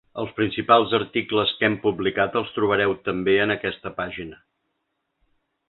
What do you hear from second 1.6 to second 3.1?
hem publicat els trobareu